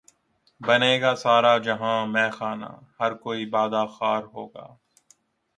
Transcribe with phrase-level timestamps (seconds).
[0.61, 4.65] بنے گا سارا جہان مے خانہ ہر کوئی بادہ خوار ہوگا